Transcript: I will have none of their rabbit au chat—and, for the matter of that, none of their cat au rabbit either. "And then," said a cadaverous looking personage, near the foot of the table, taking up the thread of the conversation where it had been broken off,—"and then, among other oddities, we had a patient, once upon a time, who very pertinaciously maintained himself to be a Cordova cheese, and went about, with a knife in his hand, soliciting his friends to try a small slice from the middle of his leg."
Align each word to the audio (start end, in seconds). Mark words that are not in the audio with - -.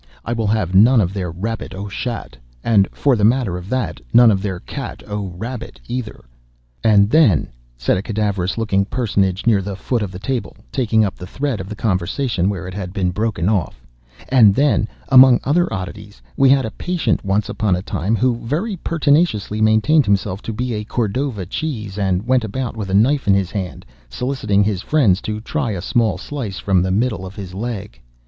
I 0.25 0.33
will 0.33 0.47
have 0.47 0.73
none 0.73 0.99
of 0.99 1.13
their 1.13 1.29
rabbit 1.29 1.75
au 1.75 1.87
chat—and, 1.87 2.87
for 2.91 3.15
the 3.15 3.23
matter 3.23 3.55
of 3.55 3.69
that, 3.69 4.01
none 4.11 4.31
of 4.31 4.41
their 4.41 4.59
cat 4.59 5.03
au 5.07 5.27
rabbit 5.37 5.79
either. 5.87 6.25
"And 6.83 7.07
then," 7.11 7.49
said 7.77 7.97
a 7.97 8.01
cadaverous 8.01 8.57
looking 8.57 8.83
personage, 8.83 9.45
near 9.45 9.61
the 9.61 9.75
foot 9.75 10.01
of 10.01 10.11
the 10.11 10.17
table, 10.17 10.57
taking 10.71 11.05
up 11.05 11.17
the 11.17 11.27
thread 11.27 11.61
of 11.61 11.69
the 11.69 11.75
conversation 11.75 12.49
where 12.49 12.67
it 12.67 12.73
had 12.73 12.93
been 12.93 13.11
broken 13.11 13.47
off,—"and 13.47 14.55
then, 14.55 14.87
among 15.09 15.39
other 15.43 15.71
oddities, 15.71 16.19
we 16.35 16.49
had 16.49 16.65
a 16.65 16.71
patient, 16.71 17.23
once 17.23 17.47
upon 17.47 17.75
a 17.75 17.83
time, 17.83 18.15
who 18.15 18.37
very 18.37 18.77
pertinaciously 18.77 19.61
maintained 19.61 20.07
himself 20.07 20.41
to 20.41 20.51
be 20.51 20.73
a 20.73 20.83
Cordova 20.83 21.45
cheese, 21.45 21.99
and 21.99 22.25
went 22.25 22.43
about, 22.43 22.75
with 22.75 22.89
a 22.89 22.95
knife 22.95 23.27
in 23.27 23.35
his 23.35 23.51
hand, 23.51 23.85
soliciting 24.09 24.63
his 24.63 24.81
friends 24.81 25.21
to 25.21 25.39
try 25.39 25.69
a 25.73 25.79
small 25.79 26.17
slice 26.17 26.57
from 26.57 26.81
the 26.81 26.89
middle 26.89 27.23
of 27.23 27.35
his 27.35 27.53
leg." 27.53 28.01